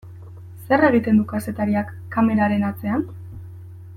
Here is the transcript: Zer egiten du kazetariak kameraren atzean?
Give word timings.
Zer 0.69 0.85
egiten 0.87 1.19
du 1.21 1.25
kazetariak 1.33 1.93
kameraren 2.17 2.67
atzean? 2.73 3.07